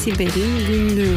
[0.00, 1.16] Siber'in Günlüğü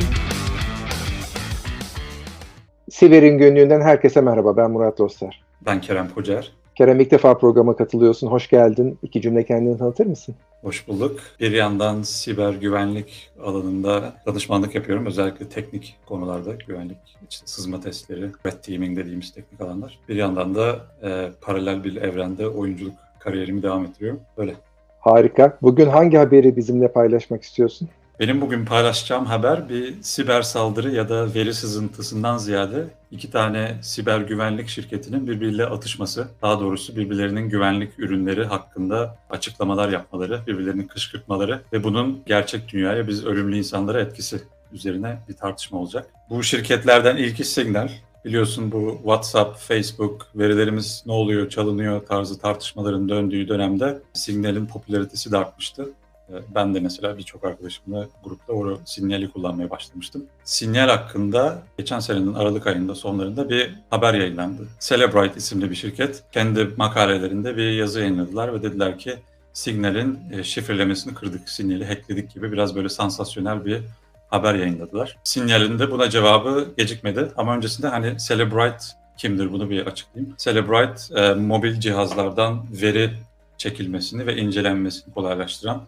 [2.89, 4.57] Siber'in Günlüğü'nden herkese merhaba.
[4.57, 5.43] Ben Murat Dostlar.
[5.65, 6.51] Ben Kerem Kocar.
[6.75, 8.27] Kerem ilk defa programa katılıyorsun.
[8.27, 8.99] Hoş geldin.
[9.03, 10.35] İki cümle kendini tanıtır mısın?
[10.61, 11.19] Hoş bulduk.
[11.39, 15.05] Bir yandan siber güvenlik alanında danışmanlık yapıyorum.
[15.05, 16.97] Özellikle teknik konularda güvenlik,
[17.29, 19.99] işte sızma testleri, red teaming dediğimiz teknik alanlar.
[20.09, 24.21] Bir yandan da e, paralel bir evrende oyunculuk kariyerimi devam ettiriyorum.
[24.37, 24.53] Böyle.
[24.99, 25.57] Harika.
[25.61, 27.89] Bugün hangi haberi bizimle paylaşmak istiyorsun?
[28.19, 34.19] Benim bugün paylaşacağım haber bir siber saldırı ya da veri sızıntısından ziyade iki tane siber
[34.19, 41.83] güvenlik şirketinin birbiriyle atışması, daha doğrusu birbirlerinin güvenlik ürünleri hakkında açıklamalar yapmaları, birbirlerini kışkırtmaları ve
[41.83, 44.41] bunun gerçek dünyaya biz ölümlü insanlara etkisi
[44.73, 46.07] üzerine bir tartışma olacak.
[46.29, 47.89] Bu şirketlerden ilki Signal.
[48.25, 55.37] Biliyorsun bu WhatsApp, Facebook, verilerimiz ne oluyor, çalınıyor tarzı tartışmaların döndüğü dönemde Signal'in popülaritesi de
[55.37, 55.89] artmıştı.
[56.29, 60.25] Ee, ben de mesela birçok arkadaşımla grupta o sinyali kullanmaya başlamıştım.
[60.43, 64.67] Sinyal hakkında geçen senenin Aralık ayında sonlarında bir haber yayınlandı.
[64.79, 69.15] Celebrite isimli bir şirket kendi makalelerinde bir yazı yayınladılar ve dediler ki
[69.53, 73.81] Signal'in e, şifrelemesini kırdık, sinyali hackledik gibi biraz böyle sansasyonel bir
[74.29, 75.17] haber yayınladılar.
[75.23, 78.85] Sinyalin de buna cevabı gecikmedi ama öncesinde hani Celebrite
[79.17, 80.35] kimdir bunu bir açıklayayım.
[80.37, 83.13] Celebrite e, mobil cihazlardan veri
[83.57, 85.83] çekilmesini ve incelenmesini kolaylaştıran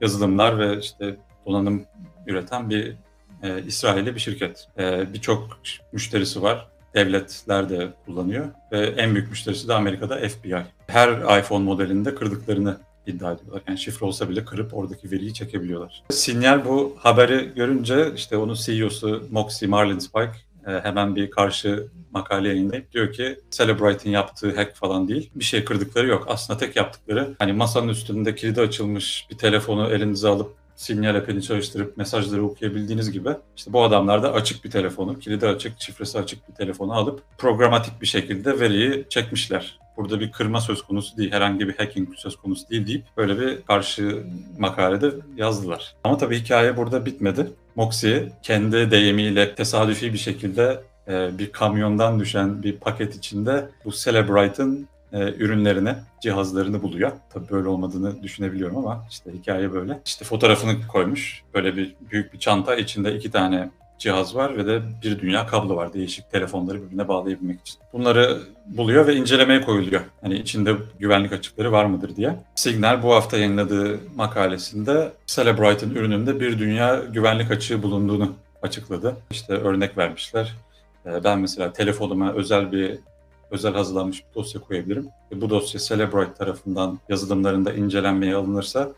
[0.00, 1.84] yazılımlar ve işte donanım
[2.26, 2.94] üreten bir
[3.42, 4.68] e, İsrail'li bir şirket.
[4.78, 5.60] E, Birçok
[5.92, 6.68] müşterisi var.
[6.94, 10.62] Devletler de kullanıyor ve en büyük müşterisi de Amerika'da FBI.
[10.86, 12.76] Her iPhone modelinde kırdıklarını
[13.06, 13.62] iddia ediyorlar.
[13.68, 16.02] Yani şifre olsa bile kırıp oradaki veriyi çekebiliyorlar.
[16.10, 20.47] Sinyal bu haberi görünce işte onun CEO'su Moxie Marlinspike e,
[20.82, 25.30] hemen bir karşı makale yayınlayıp diyor ki Celebrite'in yaptığı hack falan değil.
[25.34, 26.24] Bir şey kırdıkları yok.
[26.28, 31.96] Aslında tek yaptıkları hani masanın üstünde kilidi açılmış bir telefonu elinize alıp sinyal app'ini çalıştırıp
[31.96, 36.54] mesajları okuyabildiğiniz gibi işte bu adamlar da açık bir telefonu, kilidi açık, şifresi açık bir
[36.54, 39.78] telefonu alıp programatik bir şekilde veriyi çekmişler.
[39.96, 43.62] Burada bir kırma söz konusu değil, herhangi bir hacking söz konusu değil deyip böyle bir
[43.62, 44.22] karşı
[44.58, 45.94] makalede yazdılar.
[46.04, 47.50] Ama tabii hikaye burada bitmedi.
[47.76, 54.88] Moxie kendi deyimiyle tesadüfi bir şekilde e, bir kamyondan düşen bir paket içinde bu Celebrite'ın
[55.12, 57.12] e, ürünlerini, cihazlarını buluyor.
[57.30, 60.00] Tabii böyle olmadığını düşünebiliyorum ama işte hikaye böyle.
[60.06, 61.42] İşte fotoğrafını koymuş.
[61.54, 65.76] Böyle bir büyük bir çanta içinde iki tane cihaz var ve de bir dünya kablo
[65.76, 67.78] var değişik telefonları birbirine bağlayabilmek için.
[67.92, 70.00] Bunları buluyor ve incelemeye koyuluyor.
[70.20, 72.36] Hani içinde güvenlik açıkları var mıdır diye.
[72.54, 78.32] Signal bu hafta yayınladığı makalesinde Celebrite'ın ürününde bir dünya güvenlik açığı bulunduğunu
[78.62, 79.16] açıkladı.
[79.30, 80.54] İşte örnek vermişler.
[81.06, 82.98] Ee, ben mesela telefonuma özel bir
[83.50, 85.08] özel hazırlanmış bir dosya koyabilirim.
[85.32, 88.92] Ve bu dosya Celebrite tarafından yazılımlarında incelenmeye alınırsa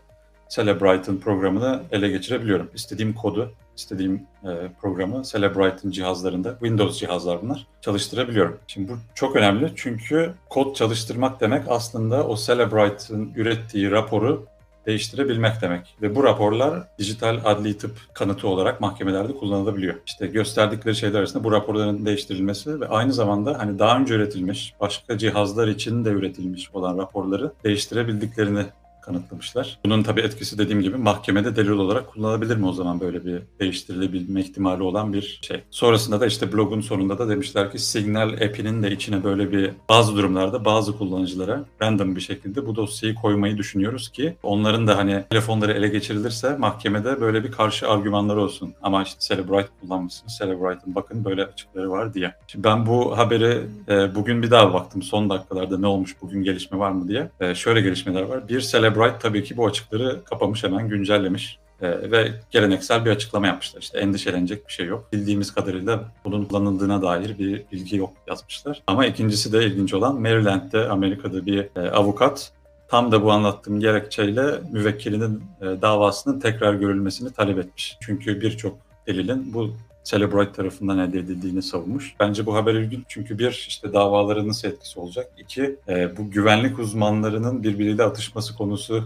[0.49, 2.69] Celebrite'ın programını ele geçirebiliyorum.
[2.73, 4.49] İstediğim kodu, istediğim e,
[4.81, 8.57] programı Celebrite'ın cihazlarında, Windows cihazlar bunlar, çalıştırabiliyorum.
[8.67, 14.45] Şimdi bu çok önemli çünkü kod çalıştırmak demek aslında o Celebrite'ın ürettiği raporu
[14.85, 15.95] değiştirebilmek demek.
[16.01, 19.95] Ve bu raporlar dijital adli tıp kanıtı olarak mahkemelerde kullanılabiliyor.
[20.05, 25.17] İşte gösterdikleri şeyler arasında bu raporların değiştirilmesi ve aynı zamanda hani daha önce üretilmiş, başka
[25.17, 28.65] cihazlar için de üretilmiş olan raporları değiştirebildiklerini
[29.01, 29.79] kanıtlamışlar.
[29.85, 34.41] Bunun tabii etkisi dediğim gibi mahkemede delil olarak kullanılabilir mi o zaman böyle bir değiştirilebilme
[34.41, 35.63] ihtimali olan bir şey.
[35.71, 40.15] Sonrasında da işte blogun sonunda da demişler ki Signal app'inin de içine böyle bir bazı
[40.15, 45.71] durumlarda bazı kullanıcılara random bir şekilde bu dosyayı koymayı düşünüyoruz ki onların da hani telefonları
[45.71, 48.73] ele geçirilirse mahkemede böyle bir karşı argümanları olsun.
[48.81, 50.37] Ama işte Celebrite kullanmışsınız.
[50.37, 52.33] Celebrite'ın bakın böyle açıkları var diye.
[52.47, 56.77] Şimdi ben bu haberi e, bugün bir daha baktım son dakikalarda ne olmuş bugün gelişme
[56.77, 57.29] var mı diye.
[57.39, 58.47] E, şöyle gelişmeler var.
[58.47, 63.47] Bir Celebrite Celebrite tabii ki bu açıkları kapamış hemen güncellemiş ee, ve geleneksel bir açıklama
[63.47, 63.81] yapmışlar.
[63.81, 65.13] İşte endişelenecek bir şey yok.
[65.13, 68.83] Bildiğimiz kadarıyla bunun kullanıldığına dair bir bilgi yok yazmışlar.
[68.87, 72.51] Ama ikincisi de ilginç olan Maryland'de Amerika'da bir e, avukat
[72.87, 77.97] tam da bu anlattığım gerekçeyle müvekkilinin e, davasının tekrar görülmesini talep etmiş.
[78.01, 78.77] Çünkü birçok
[79.07, 82.15] delilin bu Celebrite tarafından elde edildiğini savunmuş.
[82.19, 85.31] Bence bu haber ilginç çünkü bir işte davaların nasıl etkisi olacak.
[85.37, 89.03] İki e, bu güvenlik uzmanlarının birbiriyle atışması konusu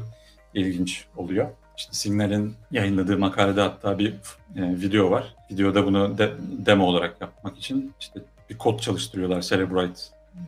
[0.53, 1.47] ilginç oluyor.
[1.77, 4.13] İşte Signal'in yayınladığı makalede hatta bir e,
[4.55, 5.35] video var.
[5.51, 6.31] Videoda bunu de,
[6.65, 8.19] demo olarak yapmak için işte
[8.49, 10.01] bir kod çalıştırıyorlar Celebrite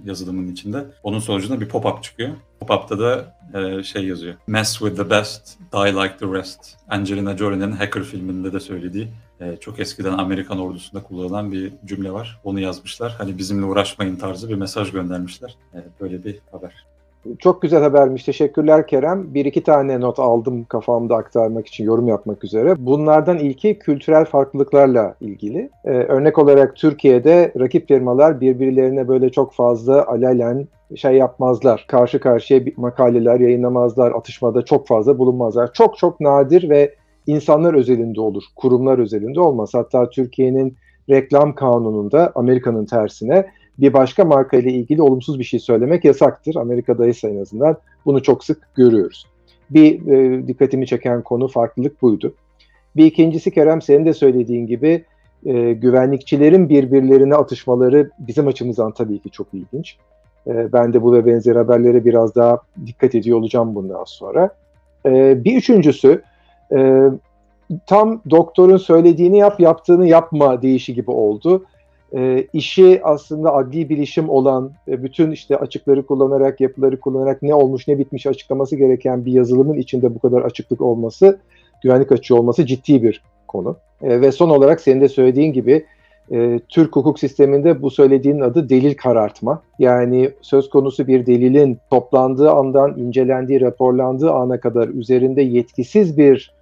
[0.06, 0.86] yazılımının içinde.
[1.04, 2.30] Onun sonucunda bir pop-up çıkıyor.
[2.60, 4.36] Pop-up'ta da e, şey yazıyor.
[4.48, 6.78] Mess with the best, die like the rest.
[6.90, 9.08] Angelina Jolie'nin Hacker filminde de söylediği
[9.42, 12.40] e, çok eskiden Amerikan ordusunda kullanılan bir cümle var.
[12.44, 13.16] Onu yazmışlar.
[13.18, 15.58] Hani bizimle uğraşmayın tarzı bir mesaj göndermişler.
[15.74, 16.88] E, böyle bir haber.
[17.40, 18.24] Çok güzel habermiş.
[18.24, 19.34] Teşekkürler Kerem.
[19.34, 22.76] Bir iki tane not aldım kafamda aktarmak için, yorum yapmak üzere.
[22.78, 25.70] Bunlardan ilki kültürel farklılıklarla ilgili.
[25.86, 31.86] Ee, örnek olarak Türkiye'de rakip firmalar birbirlerine böyle çok fazla alelen şey yapmazlar.
[31.88, 34.12] Karşı karşıya makaleler yayınlamazlar.
[34.12, 35.74] Atışmada çok fazla bulunmazlar.
[35.74, 36.96] Çok çok nadir ve
[37.28, 38.44] insanlar özelinde olur.
[38.56, 39.70] Kurumlar özelinde olmaz.
[39.74, 40.78] Hatta Türkiye'nin
[41.10, 43.48] reklam kanununda Amerika'nın tersine
[43.80, 46.56] bir başka marka ile ilgili olumsuz bir şey söylemek yasaktır.
[46.56, 49.28] Amerika'da ise en azından bunu çok sık görüyoruz.
[49.70, 52.34] Bir e, dikkatimi çeken konu farklılık buydu.
[52.96, 55.04] Bir ikincisi Kerem senin de söylediğin gibi
[55.46, 59.98] e, güvenlikçilerin birbirlerine atışmaları bizim açımızdan tabii ki çok ilginç.
[60.48, 64.50] E, ben de bu ve benzer haberlere biraz daha dikkat ediyor olacağım bundan sonra.
[65.06, 66.22] E, bir üçüncüsü
[66.76, 67.10] e,
[67.86, 71.66] tam doktorun söylediğini yap, yaptığını yapma deyişi gibi oldu
[72.16, 77.88] e, işi aslında adli bilişim olan e, bütün işte açıkları kullanarak, yapıları kullanarak ne olmuş
[77.88, 81.40] ne bitmiş açıklaması gereken bir yazılımın içinde bu kadar açıklık olması,
[81.84, 83.78] güvenlik açığı olması ciddi bir konu.
[84.02, 85.86] E, ve son olarak senin de söylediğin gibi
[86.32, 89.62] e, Türk hukuk sisteminde bu söylediğin adı delil karartma.
[89.80, 96.57] Yani söz konusu bir delilin toplandığı andan incelendiği, raporlandığı ana kadar üzerinde yetkisiz bir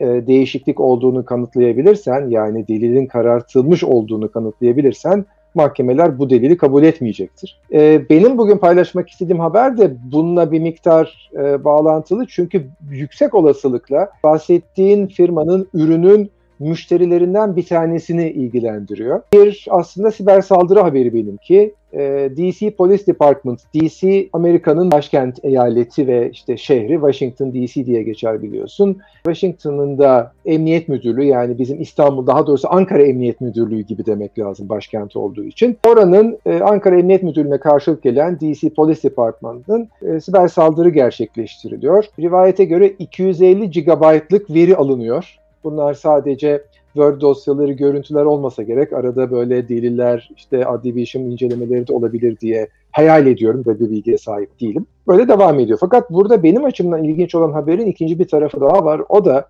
[0.00, 7.60] e, değişiklik olduğunu kanıtlayabilirsen yani delilin karartılmış olduğunu kanıtlayabilirsen mahkemeler bu delili kabul etmeyecektir.
[7.72, 14.10] E, benim bugün paylaşmak istediğim haber de bununla bir miktar e, bağlantılı çünkü yüksek olasılıkla
[14.24, 19.22] bahsettiğin firmanın ürünün müşterilerinden bir tanesini ilgilendiriyor.
[19.32, 21.74] Bir aslında siber saldırı haberi benimki.
[21.92, 28.42] Ee, DC Police Department, DC Amerika'nın başkent eyaleti ve işte şehri Washington DC diye geçer
[28.42, 28.98] biliyorsun.
[29.24, 34.68] Washington'ın da emniyet müdürlüğü yani bizim İstanbul daha doğrusu Ankara Emniyet Müdürlüğü gibi demek lazım
[34.68, 35.78] başkent olduğu için.
[35.86, 42.04] Oranın e, Ankara Emniyet Müdürlüğü'ne karşılık gelen DC Police Department'ın e, siber saldırı gerçekleştiriliyor.
[42.20, 45.38] Rivayete göre 250 GB'lık veri alınıyor.
[45.64, 46.62] Bunlar sadece
[46.96, 48.92] Word dosyaları, görüntüler olmasa gerek.
[48.92, 53.62] Arada böyle deliller, işte adli bilişim incelemeleri de olabilir diye hayal ediyorum.
[53.66, 54.86] Böyle bir bilgiye sahip değilim.
[55.06, 55.78] Böyle devam ediyor.
[55.80, 59.02] Fakat burada benim açımdan ilginç olan haberin ikinci bir tarafı daha var.
[59.08, 59.48] O da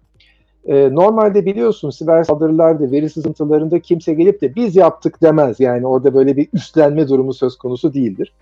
[0.67, 5.61] e, normalde biliyorsun siber saldırılarda, veri sızıntılarında kimse gelip de biz yaptık demez.
[5.61, 8.33] Yani orada böyle bir üstlenme durumu söz konusu değildir.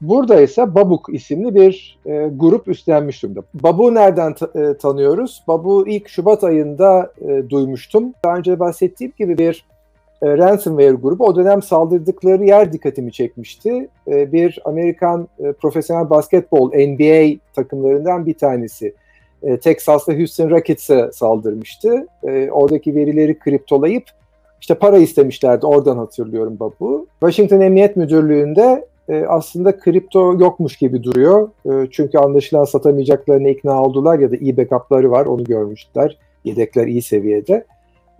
[0.00, 3.42] Burada ise Babuk isimli bir e, grup üstlenmiş durumda.
[3.54, 5.42] Babuk'u nereden e, tanıyoruz?
[5.48, 8.14] Babuk'u ilk Şubat ayında e, duymuştum.
[8.24, 9.64] Daha önce bahsettiğim gibi bir
[10.22, 11.24] e, ransomware grubu.
[11.24, 13.88] O dönem saldırdıkları yer dikkatimi çekmişti.
[14.08, 18.94] E, bir Amerikan e, profesyonel basketbol NBA takımlarından bir tanesi.
[19.42, 22.06] E, Texas'ta Houston Rockets'e saldırmıştı.
[22.24, 24.04] E, oradaki verileri kriptolayıp
[24.60, 25.66] işte para istemişlerdi.
[25.66, 27.06] Oradan hatırlıyorum Babu.
[27.20, 31.48] Washington Emniyet Müdürlüğü'nde e, aslında kripto yokmuş gibi duruyor.
[31.66, 36.18] E, çünkü anlaşılan satamayacaklarına ikna oldular ya da iyi backup'ları var onu görmüşler.
[36.44, 37.64] Yedekler iyi seviyede.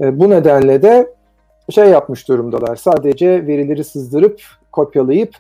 [0.01, 1.13] E, bu nedenle de
[1.71, 2.77] şey yapmış durumdalar.
[2.77, 4.41] Sadece verileri sızdırıp
[4.73, 5.35] kopyalayıp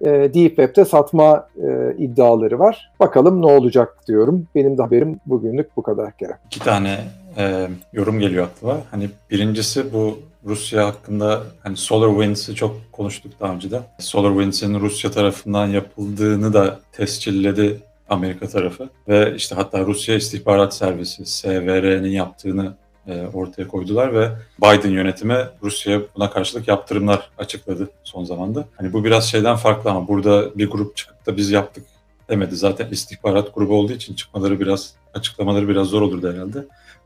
[0.00, 2.92] e, Deep Web'de satma e, iddiaları var.
[3.00, 4.46] Bakalım ne olacak diyorum.
[4.54, 6.38] Benim de haberim bugünlük bu kadar Kerem.
[6.46, 6.98] İki tane
[7.38, 8.76] e, yorum geliyor aklıma.
[8.90, 13.80] Hani birincisi bu Rusya hakkında hani SolarWinds'i çok konuştuk daha önce de.
[13.98, 22.10] SolarWinds'in Rusya tarafından yapıldığını da tescilledi Amerika tarafı ve işte hatta Rusya İstihbarat Servisi SVR'nin
[22.10, 22.74] yaptığını
[23.06, 24.30] e, ortaya koydular ve
[24.62, 28.64] Biden yönetimi Rusya'ya buna karşılık yaptırımlar açıkladı son zamanda.
[28.76, 31.84] Hani bu biraz şeyden farklı ama burada bir grup çıkıp da biz yaptık
[32.30, 32.56] demedi.
[32.56, 36.64] Zaten istihbarat grubu olduğu için çıkmaları biraz açıklamaları biraz zor olurdu herhalde.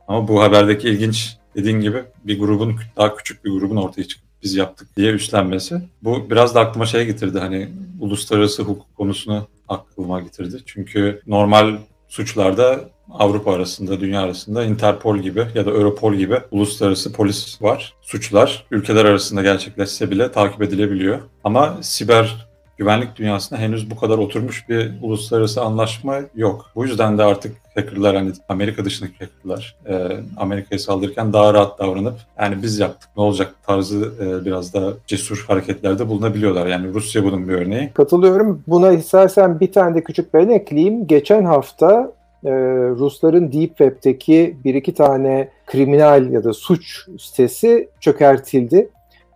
[0.09, 4.55] Ama bu haberdeki ilginç dediğin gibi bir grubun daha küçük bir grubun ortaya çıkıp biz
[4.55, 5.83] yaptık diye üstlenmesi.
[6.03, 7.69] Bu biraz da aklıma şey getirdi hani
[8.01, 10.57] uluslararası hukuk konusunu aklıma getirdi.
[10.67, 11.77] Çünkü normal
[12.09, 17.95] suçlarda Avrupa arasında, dünya arasında Interpol gibi ya da Europol gibi uluslararası polis var.
[18.03, 21.19] Suçlar ülkeler arasında gerçekleşse bile takip edilebiliyor.
[21.45, 22.50] Ama siber
[22.81, 26.71] güvenlik dünyasında henüz bu kadar oturmuş bir uluslararası anlaşma yok.
[26.75, 32.15] Bu yüzden de artık hackerlar hani Amerika dışındaki hackerlar e, Amerika'ya saldırırken daha rahat davranıp
[32.39, 36.67] yani biz yaptık ne olacak tarzı e, biraz daha cesur hareketlerde bulunabiliyorlar.
[36.67, 37.91] Yani Rusya bunun bir örneği.
[37.95, 38.63] Katılıyorum.
[38.67, 41.07] Buna istersen bir tane de küçük ben ekleyeyim.
[41.07, 42.13] Geçen hafta
[42.45, 42.51] e,
[42.99, 48.89] Rusların Deep Web'teki bir iki tane kriminal ya da suç sitesi çökertildi.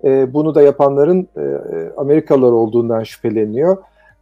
[0.04, 1.42] E, bunu da yapanların e,
[1.96, 3.76] Amerikalılar olduğundan şüpheleniyor.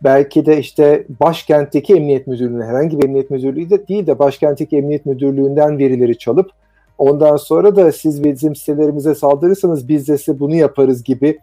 [0.04, 5.06] Belki de işte başkentteki emniyet müdürlüğüne herhangi bir emniyet müdürlüğü de değil de başkentteki emniyet
[5.06, 6.50] müdürlüğünden verileri çalıp
[6.98, 11.38] ondan sonra da siz bizim sitelerimize saldırırsanız biz de size bunu yaparız gibi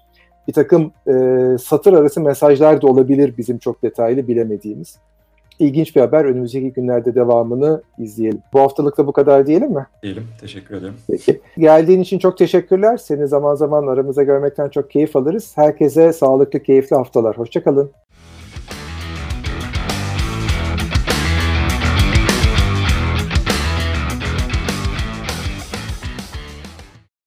[0.48, 1.14] bir takım e,
[1.58, 4.98] satır arası mesajlar da olabilir bizim çok detaylı bilemediğimiz.
[5.60, 6.26] İlginç bir haber.
[6.26, 8.42] Önümüzdeki günlerde devamını izleyelim.
[8.54, 9.86] Bu haftalık da bu kadar diyelim mi?
[10.04, 10.28] Diyelim.
[10.42, 10.94] Teşekkür ederim.
[11.08, 11.42] Peki.
[11.58, 12.98] Geldiğin için çok teşekkürler.
[12.98, 15.52] Seni zaman zaman aramıza görmekten çok keyif alırız.
[15.56, 17.38] Herkese sağlıklı, keyifli haftalar.
[17.38, 17.92] Hoşçakalın.